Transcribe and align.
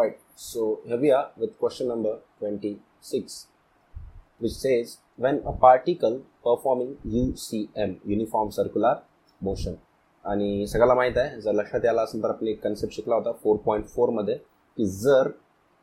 Alright, 0.00 0.18
so 0.34 0.80
here 0.86 0.96
we 0.96 1.10
are 1.10 1.30
with 1.36 1.58
question 1.58 1.88
number 1.88 2.20
26, 2.38 3.48
which 4.38 4.52
says 4.52 4.96
when 5.16 5.42
a 5.44 5.52
particle 5.54 6.22
performing 6.42 6.96
UCM, 7.06 7.90
Uniform 8.06 8.50
Circular 8.50 8.92
Motion, 9.40 9.74
आणि 10.24 10.66
सगळ्याला 10.68 10.94
माहीत 10.94 11.18
आहे 11.18 11.40
जर 11.40 11.52
लक्षात 11.52 11.84
यायला 11.84 12.02
असेल 12.02 12.22
तर 12.22 12.28
आपण 12.28 12.46
एक 12.48 12.62
कन्सेप्ट 12.62 12.94
शिकला 12.94 13.14
होता 13.14 13.32
फोर 13.42 13.56
पॉईंट 13.66 13.86
फोरमध्ये 13.88 14.34
की 14.34 14.86
जर 14.86 15.28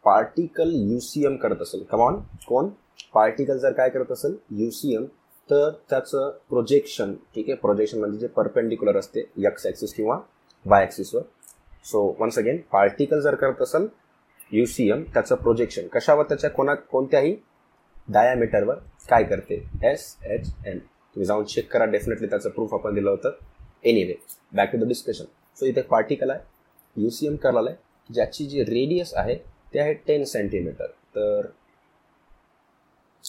पार्टिकल 0.05 0.73
यू 0.73 0.99
सी 0.99 1.25
एम 1.25 1.35
करत 1.43 1.61
असेल 1.61 1.83
कमॉन 1.91 2.19
कोण? 2.47 2.69
पार्टिकल 3.13 3.57
जर 3.57 3.73
काय 3.73 3.89
करत 3.89 4.11
असेल 4.11 4.35
यू 4.59 4.69
सी 4.71 4.95
एम 4.95 5.05
तर 5.49 5.69
त्याचं 5.89 6.29
प्रोजेक्शन 6.49 7.13
ठीक 7.35 7.49
आहे 7.49 7.57
प्रोजेक्शन 7.59 7.99
म्हणजे 7.99 8.19
जे 8.19 8.27
परपेंडिक्युलर 8.35 8.97
असते 8.99 9.29
यक्स 9.45 9.67
ॲक्सिस 9.67 9.93
किंवा 9.93 10.19
वाय 10.65 10.83
ॲक्सिसवर 10.83 11.21
सो 11.85 12.05
वन्स 12.19 12.37
अगेन 12.39 12.57
पार्टिकल 12.71 13.21
जर 13.21 13.35
करत 13.35 13.61
असेल 13.61 13.87
यू 14.51 14.65
सी 14.65 14.89
एम 14.91 15.03
त्याचं 15.13 15.35
प्रोजेक्शन 15.35 15.87
कशावर 15.93 16.25
त्याच्या 16.27 16.49
कोणा 16.49 16.73
कोणत्याही 16.91 17.35
डायामीटरवर 18.09 18.75
काय 19.09 19.23
करते? 19.23 19.55
एस 19.83 20.15
एच 20.25 20.47
एन 20.65 20.77
तुम्ही 20.79 21.25
जाऊन 21.25 21.43
चेक 21.45 21.71
करा. 21.71 21.85
डेफिनेटली 21.85 22.27
त्याचं 22.27 22.49
प्रूफ 22.49 22.73
आपण 22.73 22.93
दिलं 22.95 23.09
होतं. 23.09 23.31
Anyway 23.83 24.13
back 24.55 24.71
to 24.71 24.77
the 24.77 24.87
discussion 24.87 25.25
so 25.57 25.65
इथे 25.65 25.81
पार्टिकल 25.81 26.29
आहे. 26.29 26.39
यू 26.95 27.09
सी 27.09 27.27
एम 27.27 27.35
करायला 27.35 27.69
आहे. 27.69 27.77
ज्याची 28.09 28.45
जी 28.47 28.63
रेडियस 28.63 29.13
आहे 29.15 29.35
ते 29.73 29.79
आहे 29.79 29.93
टेन 30.07 30.23
सेंटीमीटर 30.23 30.87
तर 31.15 31.47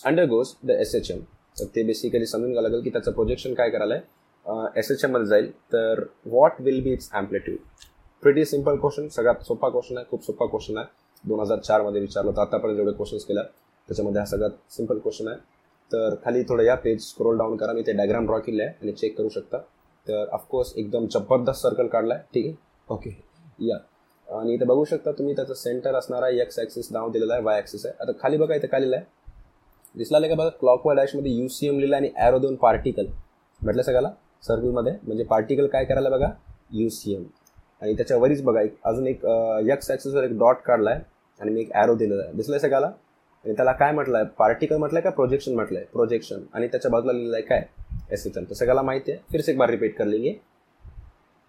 undergoes 0.06 0.54
the 0.64 0.70
S 0.70 0.94
H 0.94 1.10
M 1.10 1.20
तर 1.58 1.64
ते 1.74 1.82
बेसिकली 1.82 2.26
समजून 2.26 2.50
घ्यावं 2.50 2.68
लागेल 2.68 2.82
की 2.82 2.90
त्याचं 2.90 3.12
प्रोजेक्शन 3.12 3.54
काय 3.54 3.70
करायला 3.70 3.94
आहे. 3.94 4.78
एस 4.78 4.90
एच 4.90 5.04
एममध्ये 5.04 5.26
जाईल. 5.26 5.50
तर 5.72 6.04
what 6.26 6.60
will 6.60 6.82
be 6.82 6.92
its 6.92 7.10
amplitude 7.12 7.58
pretty 8.22 8.44
simple 8.44 8.76
question 8.76 9.08
सगळ्यात 9.08 9.44
सोपा 9.46 9.68
क्वेश्चन 9.68 9.96
आहे. 9.96 10.06
खूप 10.10 10.24
सोपा 10.24 10.46
क्वेश्चन 10.46 10.78
आहे. 10.78 10.86
दोन 11.24 11.40
हजार 11.40 11.58
चारमध्ये 11.58 12.00
विचारलं 12.00 12.30
होतं. 12.30 12.40
आतापर्यंत 12.40 12.76
जेवढे 12.76 12.92
क्वेश्चन्स 12.92 13.24
केल्या 13.24 13.42
त्याच्यामध्ये 13.42 14.20
हा 14.20 14.26
सगळ्यात 14.26 14.72
सिंपल 14.72 14.98
क्वेश्चन 14.98 15.28
आहे. 15.28 15.36
तर 15.90 16.14
खाली 16.24 16.42
थोडं 16.48 16.62
या 16.62 16.74
पेज 16.76 17.02
स्क्रोल 17.02 17.38
डाऊन 17.38 17.56
करा. 17.56 17.72
मी 17.72 17.82
ते 17.82 17.92
डायग्राम 17.92 18.26
ड्रॉ 18.26 18.38
केले 18.38 18.62
आहे 18.62 18.74
आणि 18.82 18.92
चेक 18.92 19.16
करू 19.18 19.28
शकता. 19.28 19.58
तर 20.06 20.28
ऑफकोर्स 20.32 20.72
एकदम 20.76 21.06
जबरदस्त 21.06 21.62
सर्कल 21.62 21.86
काढला 21.86 22.14
आहे 22.14 22.22
ठीक 22.34 22.46
आहे? 22.46 22.54
ओके 22.88 23.10
या. 23.60 23.76
आणि 24.28 24.54
इथे 24.54 24.64
बघू 24.64 24.84
शकता 24.84 25.12
तुम्ही 25.18 25.34
त्याचं 25.36 25.54
सेंटर 25.54 25.94
असणारा 25.94 26.28
एक्स 26.42 26.58
ॲक्सिस 26.58 26.90
नाव 26.92 27.10
दिलेला 27.10 27.34
आहे. 27.34 27.42
वाय 27.42 27.56
ॲक्सिस 27.56 27.86
आहे. 27.86 27.94
आता 28.00 28.12
खाली 28.20 28.36
बघा 28.36 28.54
इथे 28.54 28.66
काय 28.66 28.80
लिहिलं 28.80 28.96
आहे. 28.96 29.04
दिसला 29.94 30.18
का 30.20 30.34
बघा? 30.34 30.48
क्लॉकवर 30.50 30.94
डॅशमध्ये 30.94 31.32
यू 31.32 31.48
सी 31.48 31.66
एम 31.66 31.78
लिहिलं 31.78 31.96
आणि 31.96 32.10
ॲरो 32.16 32.38
दोन 32.38 32.54
पार्टिकल 32.56 33.06
म्हटलं 33.60 33.82
सगळ्याला? 33.82 34.10
सर्कलमध्ये 34.42 34.92
म्हणजे 35.02 35.24
पार्टिकल 35.24 35.66
काय 35.66 35.84
करायला 35.84 36.10
बघा? 36.10 36.28
यू 36.72 36.88
सी 36.88 37.14
एम 37.14 37.22
आणि 37.82 37.94
त्याच्यावरीच 37.96 38.42
बघा 38.42 38.60
एक 38.62 38.76
अजून 38.84 39.06
एक 39.06 39.24
यक्स 39.66 39.90
ॲक्सेसवर 39.90 40.24
एक 40.24 40.38
डॉट 40.38 40.62
काढला 40.64 40.90
आहे 40.90 41.00
आणि 41.40 41.50
मी 41.50 41.60
एक 41.60 41.72
ॲरो 41.74 41.94
दिलेला 41.94 42.22
आहे. 42.22 42.32
दिसलं 42.36 42.58
सगळ्याला? 42.58 42.86
आणि 43.44 43.52
त्याला 43.56 43.72
काय 43.72 43.92
म्हटलं 43.92 44.16
आहे 44.18 44.26
पार्टिकल 44.38 44.76
म्हटलं 44.76 44.98
आहे 44.98 45.04
का 45.04 45.10
प्रोजेक्शन 45.10 45.54
म्हटलं 45.54 45.78
आहे 45.78 45.86
प्रोजेक्शन 45.92 46.40
आणि 46.54 46.66
त्याच्या 46.68 46.90
बाजूला 46.90 47.12
लिहिलं 47.12 47.36
आहे 47.36 47.44
काय? 47.44 47.62
एस 48.12 48.26
एच 48.26 48.36
एम 48.36 48.44
तर 48.44 48.54
सगळ्याला 48.54 48.82
माहिती 48.82 49.12
आहे. 49.12 49.20
फिर 49.32 49.40
एक 49.48 49.58
बार 49.58 49.70
रिपीट 49.70 49.96
कर 49.96 50.04
लेंगे. 50.04 50.32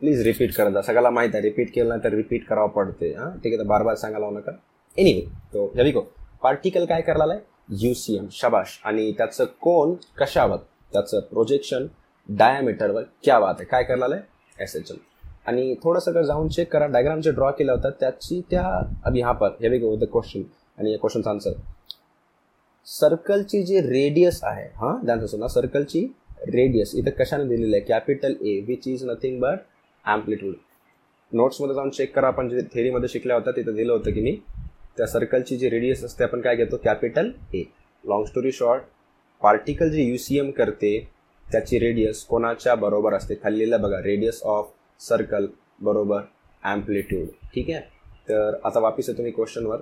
प्लीज 0.01 0.21
रिपीट 0.25 0.53
करत 0.55 0.71
जा. 0.73 0.81
सगळ्याला 0.81 1.09
माहिती 1.09 1.37
आहे. 1.37 1.43
रिपीट 1.43 1.73
केलं 1.73 1.89
नाही 1.89 2.03
तर 2.03 2.13
रिपीट 2.13 2.45
करावं 2.47 2.69
पडते. 2.69 3.13
हां? 3.13 3.31
ठीक 3.33 3.53
आहे 3.53 3.61
तर 3.61 3.67
बार 3.67 3.83
बार 3.83 3.95
सांगायला 3.95 4.25
लावू 4.25 4.37
नका. 4.37 4.51
एनिवे 4.97 5.21
तो 5.53 5.71
जवी 5.75 5.91
को 5.91 6.01
पार्टिकल 6.43 6.85
काय 6.85 7.01
करायला 7.01 7.33
आहे 7.33 7.85
यू 7.85 7.93
सी 7.93 8.17
एम 8.17 8.27
शबाश. 8.31 8.79
आणि 8.85 9.11
त्याचं 9.17 9.45
कोण 9.61 9.93
कशावर? 10.19 10.57
त्याचं 10.93 11.19
प्रोजेक्शन 11.21 11.85
डायामीटरवर 12.29 13.03
क्या 13.23 13.39
बात 13.39 13.53
आहे? 13.53 13.65
काय 13.65 13.83
करायला 13.83 14.15
आहे 14.15 14.63
एस 14.63 14.75
एच 14.75 14.91
एम 14.91 14.97
आणि 15.49 15.73
थोडं 15.83 15.99
सगळं 15.99 16.23
जाऊन 16.23 16.47
चेक 16.47 16.71
करा 16.73 16.85
डायग्राम 16.87 17.19
जे 17.21 17.31
ड्रॉ 17.31 17.51
केला 17.51 17.71
होता 17.71 17.89
त्याची 17.99 18.41
त्या 18.51 18.63
अभि 19.05 19.21
हा 19.21 19.31
पर 19.31 19.51
हे 19.61 19.77
गो 19.79 19.95
द 19.95 20.09
क्वेश्चन 20.11 20.41
आणि 20.77 20.91
या 20.91 20.97
क्वेश्चनचा 20.97 21.29
आन्सर 21.29 21.53
सर्कलची 22.87 23.61
जी 23.63 23.79
रेडियस 23.81 24.39
आहे 24.43 24.63
हां 24.75 24.95
ध्यान 25.05 25.23
असो 25.25 25.37
ना 25.37 25.47
सर्कलची 25.47 26.05
रेडियस 26.47 26.93
इथं 26.95 27.11
कशाने 27.19 27.43
दिलेलं 27.47 27.75
आहे? 27.75 27.85
Capital 27.85 28.35
A 28.41 28.59
which 28.67 28.87
is 28.87 29.03
nothing 29.05 29.39
but 29.41 29.57
amplitude 30.05 30.55
नोट्समध्ये 31.31 31.75
जाऊन 31.75 31.89
चेक 31.89 32.13
करा 32.15 32.27
आपण 32.27 32.49
जे 32.49 32.61
थेरीमध्ये 32.73 33.09
शिकल्या 33.09 33.35
होत्या 33.35 33.53
तिथं 33.55 33.75
दिलं 33.75 33.93
होतं 33.93 34.11
की 34.11 34.21
मी 34.21 34.35
त्या 34.97 35.07
सर्कलची 35.07 35.57
जी 35.57 35.69
रेडियस 35.69 36.03
असते 36.03 36.23
आपण 36.23 36.41
काय 36.41 36.55
घेतो? 36.55 36.77
Capital 36.83 37.31
A 37.53 37.63
long 38.03 38.25
story 38.25 38.51
short 38.51 38.83
particle 39.41 39.89
जे 39.89 40.03
यू 40.03 40.17
सी 40.17 40.37
एम 40.39 40.51
करते 40.51 40.97
त्याची 41.45 41.79
रेडियस 41.79 42.23
कोणाच्या 42.25 42.75
बरोबर 42.75 43.13
असते? 43.13 43.35
खाल्लेलं 43.43 43.81
बघा 43.81 44.01
रेडियस 44.03 44.41
ऑफ 44.43 44.71
सर्कल 44.99 45.47
बरोबर 45.81 46.21
ॲम्प्लिट्यूड 46.63 47.27
ठीक 47.53 47.69
आहे? 47.69 47.79
तर 48.29 48.59
आता 48.65 48.79
वापिस 48.79 49.09
आहे 49.09 49.17
तुम्ही 49.17 49.31
क्वेश्चनवर 49.31 49.79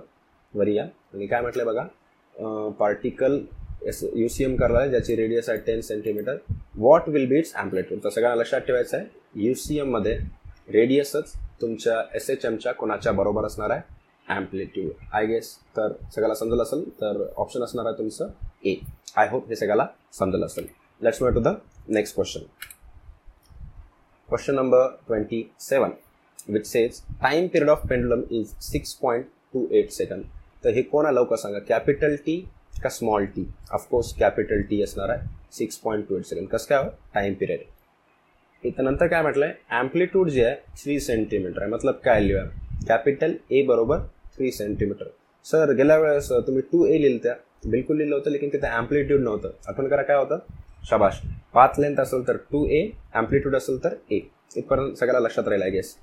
वर. 0.54 0.68
या. 0.68 0.84
आणि 1.14 1.26
काय 1.26 1.40
म्हटलं 1.40 1.66
बघा? 1.66 1.82
Particle 2.78 3.40
is 3.86 4.02
U 4.14 4.28
C 4.28 4.44
M 4.44 4.54
करायला 4.56 4.78
आहे 4.78 4.90
ज्याची 4.90 5.16
रेडियस 5.16 5.48
आहे 5.48 5.58
ten 5.66 5.80
centimetre 5.80 6.36
what 6.76 7.08
will 7.08 7.26
be 7.28 7.38
its 7.38 7.54
amplitude 7.56 8.02
तर 8.04 8.08
सगळ्यांना 8.08 8.40
लक्षात 8.40 8.60
ठेवायचं 8.60 8.96
आहे 8.96 9.46
यू 9.46 9.54
सी 9.54 9.78
एममध्ये 9.78 10.16
रेडियसच 10.72 11.34
तुमच्या 11.60 12.02
एस 12.16 12.30
एच 12.30 12.44
एमच्या 12.44 12.72
कोणाच्या 12.72 13.12
बरोबर 13.12 13.44
असणार 13.46 13.70
आहे? 13.70 13.80
ॲम्प्लिट्यूड 14.26 14.90
आय 15.12 15.26
गेस 15.26 15.54
तर 15.76 15.92
सगळ्याला 16.14 16.34
समजलं 16.34 16.62
असेल 16.62 16.88
तर 17.00 17.22
ऑप्शन 17.36 17.62
असणार 17.62 17.86
आहे 17.86 17.98
तुमचं 17.98 18.28
ए 18.64 18.74
आय 19.16 19.28
होप 19.28 19.48
हे 19.48 19.56
सगळ्याला 19.56 19.86
समजलं 20.18 20.46
असेल. 20.46 20.66
Let's 21.00 21.22
move 21.22 21.30
to 21.34 21.40
the 21.40 21.54
next 21.88 22.14
question 22.14 22.40
question 24.28 24.54
number 24.54 24.88
twenty 25.06 25.38
seven 25.58 25.92
says 26.48 26.66
says 26.66 26.98
time 27.20 27.46
period 27.48 27.68
of 27.70 27.86
pendulum 27.88 28.22
is 28.38 28.48
six 28.62 28.92
point 29.02 29.26
two 29.52 29.66
eight 29.76 29.90
second 29.90 30.24
तर 30.64 30.74
हे 30.74 30.82
कोणा 30.82 31.10
लवकर 31.10 31.36
सांगा. 31.36 31.58
कॅपिटल 31.58 32.16
टी 32.26 32.36
का 32.82 32.88
small 32.88 33.24
T 33.26 33.46
of course 33.74 34.12
capital 34.18 34.62
T 34.70 34.82
असणार 34.82 35.10
आहे 35.10 35.28
six 35.58 35.78
point 35.84 36.08
two 36.08 36.18
eight 36.18 36.24
second 36.24 36.48
कसं 36.48 36.68
काय 36.68 36.82
हो? 36.82 36.90
टाइम 37.14 37.34
पिरियड 37.34 38.66
इथं 38.68 38.84
नंतर 38.84 39.06
काय 39.06 39.22
म्हटलं 39.22 39.46
आहे 39.46 39.78
ॲम्प्लिट्यूड 39.78 40.28
जे 40.28 40.44
आहे 40.44 40.56
थ्री 40.82 40.98
सेंटीमीटर 41.00 41.62
आहे. 41.62 41.70
मतलब 41.70 42.00
काय 42.04 42.20
लिहूया? 42.20 42.44
कॅपिटल 42.88 43.34
ए 43.50 43.62
बरोबर 43.66 44.06
थ्री 44.36 44.50
सेंटीमीटर 44.52 45.10
सर 45.46 45.72
गेल्या 45.76 45.98
वेळेस 45.98 46.30
तुम्ही 46.46 46.62
टू 46.72 46.84
ए 46.86 47.00
लिहिलं 47.00 47.22
त्या 47.22 47.34
बिलकुल 47.66 47.96
लिहिलं 47.96 48.14
होतं 48.16 48.30
लेकिन 48.30 48.52
तिथं 48.52 48.76
ॲम्प्लिट्यूड 48.76 49.20
नव्हतं. 49.20 49.50
आठवण 49.68 49.88
करा 49.88 50.02
काय 50.02 50.16
होतं? 50.16 50.38
शाबाश. 50.82 51.20
पाच 51.54 51.78
लेंथ 51.78 52.00
असेल 52.00 52.26
तर 52.28 52.36
टू 52.50 52.64
ए 52.66 52.88
ॲम्प्लिट्यूड 53.14 53.56
असेल 53.56 53.82
तर 53.84 53.94
ए 54.10 54.20
इथपर्यंत 54.56 54.96
सगळ्याला 54.96 55.20
लक्षात 55.20 55.48
राहील 55.48 55.62
आय 55.62 55.70
गेस 55.70 55.96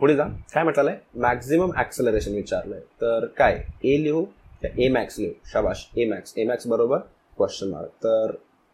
पुढे 0.00 0.14
जा. 0.16 0.24
काय 0.52 0.62
म्हटलं 0.64 0.90
आहे? 0.90 0.98
मॅक्झिमम 1.20 1.72
ॲक्सेलरेशन 1.76 2.34
विचारलं 2.34 2.74
आहे 2.74 2.84
तर 3.00 3.26
काय? 3.38 3.62
ए 3.84 4.02
लिहू? 4.02 4.24
ए 4.78 4.88
मॅक्स 4.88 5.18
लिहू. 5.18 5.32
शाबाश. 5.52 5.86
ए 5.96 6.04
मॅक्स 6.10 6.34
ए 6.38 6.44
मॅक्स 6.44 6.66
बरोबर? 6.66 6.98
क्वेश्चन 7.38 7.68
मार्क 7.70 7.90
तर 8.04 8.32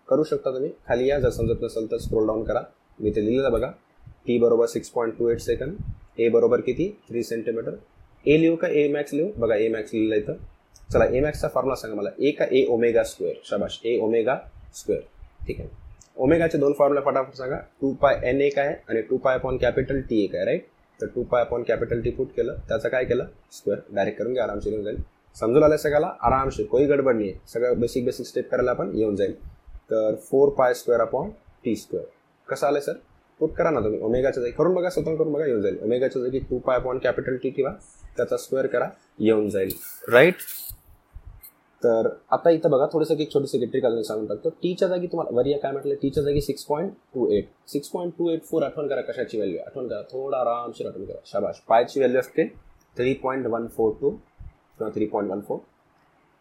करू 0.08 0.24
शकता 0.24 0.50
तुम्ही. 0.52 0.70
खाली 0.88 1.08
या. 1.08 1.18
जर 1.20 1.30
समजत 1.30 1.64
नसेल 1.64 1.90
तर 1.90 1.98
स्क्रोल 1.98 2.26
डाऊन 2.26 2.44
करा. 2.44 2.62
मी 2.98 3.10
ते 3.10 3.24
लिहिलेलं 3.24 3.52
बघा. 3.52 3.70
टी 4.26 4.38
बरोबर 4.38 4.66
six 4.66 4.88
point 4.90 5.18
two 5.18 5.28
eight 5.30 5.40
second 5.40 6.20
A 6.20 6.28
बरोबर 6.28 6.60
किती? 6.60 6.88
थ्री 7.08 7.22
सेंटीमीटर 7.22 7.78
ए 8.26 8.36
लिहू 8.38 8.56
का? 8.56 8.68
ए 8.68 8.88
मॅक्स 8.92 9.14
लिहू? 9.14 9.30
बघा 9.36 9.54
ए 9.54 9.68
मॅक्स 9.68 9.94
लिहिलं 9.94 10.16
इथं 10.16 10.36
चला 10.92 11.04
ए 11.06 11.20
मॅक्सचा 11.20 11.48
फॉर्म्युला 11.48 11.74
सांगा 11.74 11.96
मला. 11.96 12.10
ए 12.20 12.30
का 12.30 12.44
ए 12.44 12.64
ओमेगा 12.70 13.02
स्क्वेअर 13.04 13.40
शाबाश. 13.44 13.80
A 13.84 13.98
omega 14.02 14.40
square. 14.74 15.02
ठीक 15.46 15.60
आहे. 15.60 15.68
ओमेगाचे 16.16 16.58
दोन 16.58 16.72
फॉर्म्युला 16.78 17.00
फटाफट 17.04 17.34
सांगा. 17.34 17.56
टू 17.80 17.92
पाय 17.92 18.18
एन 18.28 18.40
एक 18.40 18.58
आहे 18.58 18.74
आणि 18.88 19.00
to 19.02 19.16
pi 19.16 19.34
upon 19.34 19.56
capital 19.56 20.00
T 20.00 20.22
एक 20.24 20.34
आहे 20.34 20.44
राईट 20.44 20.66
तर 21.00 21.06
to 21.14 21.22
pi 21.22 21.44
upon 21.44 21.62
capital 21.62 22.00
T 22.00 22.10
put 22.10 22.28
केलं. 22.36 22.56
त्याचं 22.68 22.88
काय 22.88 23.04
केलं? 23.04 23.26
स्क्वेअर. 23.52 23.80
डायरेक्ट 23.90 24.18
करून 24.18 24.32
घ्या 24.32 24.44
आरामशीर 24.44 24.72
येऊन 24.72 24.84
जाईल. 24.84 24.96
समजून 25.36 25.62
आलं 25.62 25.76
सगळ्याला? 25.76 26.12
आरामशीर. 26.20 26.66
कोई 26.66 26.86
गडबड 26.86 27.16
नाही 27.16 27.30
आहे 27.30 27.40
सगळं 27.48 27.80
बेसिक 27.80 28.04
बेसिक 28.04 28.26
स्टेप 28.26 28.50
करायला 28.50 28.70
आपण 28.70 28.90
येऊन 28.94 29.16
जाईल. 29.16 29.34
तर 29.90 30.14
four 30.30 30.50
pi 30.58 30.74
square 30.74 31.00
upon 31.00 31.30
T 31.64 31.74
square 31.76 32.06
कसं 32.48 32.66
आलं 32.66 32.80
सर 32.80 32.92
पुट 33.40 33.52
करा 33.54 33.70
ना 33.70 33.80
तुम्ही. 33.80 34.00
ओमेगाच्या 34.00 34.42
जागी. 34.42 34.52
करून 34.52 34.74
बघा 34.74 34.90
स्वतः 34.90 35.14
करून 35.16 35.32
बघा 35.32 35.46
येऊन 35.46 35.62
जाईल. 35.62 35.78
ओमेगाच्या 35.82 36.22
जागी 36.22 36.38
two 36.50 36.58
pi 36.58 36.76
upon 36.76 36.98
capital 36.98 37.36
T 37.36 37.50
ठेवा. 37.50 37.70
त्याचा 38.16 38.36
स्क्वेअर 38.36 38.66
करा 38.66 38.88
येऊन 39.18 39.48
जाईल. 39.50 39.72
राईट 40.08 40.34
तर 41.82 42.08
आता 42.32 42.50
इथं 42.50 42.70
बघा 42.70 42.86
थोडंसं 42.92 43.18
एक 43.20 43.32
छोटीसं 43.32 43.58
इलेक्ट्रिकल 43.58 43.94
मी 43.94 44.02
सांगून 44.04 44.26
टाकतो. 44.26 44.48
टीच्या 44.62 44.88
जागी 44.88 45.06
तुम्हाला 45.06 45.36
वरिया 45.36 45.58
काय 45.58 45.72
म्हटलं 45.72 45.94
टीच्या 46.02 46.22
जागी 46.22 46.40
six 46.40 46.64
point 46.64 46.92
two 47.14 47.26
eight 47.32 47.48
six 47.68 47.88
point 47.90 48.12
two 48.18 48.28
eight 48.30 48.44
four 48.50 48.62
आठवण 48.62 48.88
करा 48.88 49.00
कशाची 49.02 49.36
व्हॅल्यू 49.36 49.58
आठवण 49.60 49.88
करा 49.88 50.02
थोडा 50.12 50.38
आरामशीर 50.38 50.86
आठवण 50.88 51.04
करा. 51.04 51.18
शाबाश 51.26 51.60
पायची 51.68 52.00
व्हॅल्यू 52.00 52.20
असते 52.20 52.46
three 52.96 53.14
point 53.22 53.46
one 53.46 53.66
four 53.76 53.92
two 54.00 54.10
किंवा 54.10 54.90
थ्री 54.94 55.06
पॉईंट 55.06 55.30
वन 55.30 55.40
फोर 55.48 55.58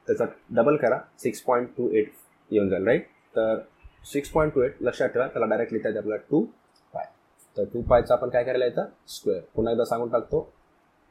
त्याचा 0.07 0.25
डबल 0.55 0.75
करा 0.77 0.99
सिक्स 1.19 1.41
पॉईंट 1.43 1.67
टू 1.77 1.89
एट 1.91 2.11
येऊन 2.51 2.69
जाईल 2.69 2.85
राईट 2.85 3.05
तर 3.35 3.59
सिक्स 4.11 4.29
पॉईंट 4.31 4.53
टू 4.53 4.61
एट 4.61 4.81
लक्षात 4.81 5.09
ठेवा 5.09 5.27
त्याला 5.27 5.45
डायरेक्ट 5.45 5.73
लिहिता 5.73 5.89
येते 5.89 5.99
आपल्याला 5.99 6.23
टू 6.29 6.41
पाय. 6.93 7.05
तर 7.57 7.63
टू 7.73 7.81
पायचा 7.81 8.13
आपण 8.13 8.29
काय 8.29 8.43
करायला 8.43 8.65
येतं 8.65 8.85
स्क्वेअर 9.09 9.41
पुन्हा 9.55 9.71
एकदा 9.73 9.85
सांगून 9.85 10.09
टाकतो. 10.09 10.49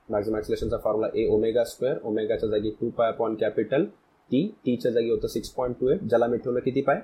मॅक्झिमॅक्सिलेशनचा 0.09 0.77
फॉर्म्युला 0.85 1.09
ए 1.15 1.27
ओमेगा 1.31 1.65
स्क्वेअर 1.65 1.99
ओमेगाच्या 2.05 2.49
जागी 2.49 2.71
two 2.81 2.89
pi 2.91 3.09
upon 3.09 3.35
capital 3.41 3.85
T 4.31 4.47
टीच्या 4.65 4.91
जागी 4.93 5.11
होतं 5.11 5.29
सिक्स 5.29 5.51
पॉईंट 5.51 5.77
टू 5.81 5.89
एट 5.89 6.03
ज्याला 6.03 6.27
मी 6.27 6.39
ठेवलं 6.39 6.61
किती 6.61 6.81
पाय? 6.81 7.01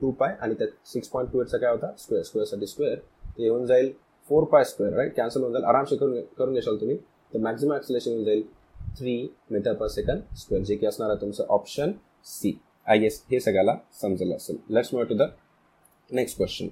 टू 0.00 0.10
पाय. 0.10 0.34
आणि 0.40 0.54
त्यात 0.54 0.68
सिक्स 0.88 1.08
पॉईंट 1.08 1.32
टू 1.32 1.40
एटचा 1.40 1.58
काय 1.58 1.70
होता? 1.70 1.90
स्क्वेअर 1.98 2.24
स्क्वेअरसाठी 2.24 2.66
स्क्वेअर 2.66 2.98
ते 3.38 3.42
येऊन 3.42 3.66
जाईल 3.66 3.92
four 4.28 4.44
pi 4.44 4.64
square 4.64 4.94
right 4.96 5.14
cancel 5.16 5.40
होऊन 5.40 5.52
जाईल. 5.52 5.64
आरामशी 5.64 5.96
करून 5.96 6.20
करून 6.38 6.54
घेशाल 6.54 6.76
तुम्ही. 6.80 6.96
तर 7.34 7.38
मॅक्झिमम 7.38 7.74
ॲक्सिलेशन 7.74 8.10
येऊन 8.10 8.24
जाईल 8.24 8.42
three 8.98 9.16
metre 9.50 9.74
per 9.74 9.88
second 9.88 10.34
square 10.36 10.64
जे 10.64 10.76
की 10.76 10.86
असणार 10.86 11.10
आहे 11.10 11.20
तुमचं 11.20 11.44
ऑप्शन 11.48 11.92
सी 12.26 12.58
आय 12.86 12.98
गेस 12.98 13.22
हे 13.30 13.40
सगळ्याला 13.40 13.76
समजलं 14.00 14.36
असेल. 14.36 14.56
Let's 14.70 14.94
move 14.94 15.02
to 15.04 15.14
the 15.14 15.28
next 16.10 16.36
question 16.36 16.68